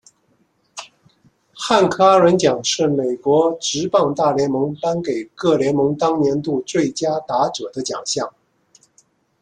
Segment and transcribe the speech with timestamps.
[1.53, 8.33] 汉克阿伦奖是美国职棒大联盟颁给各联盟当年度最佳打者的奖项。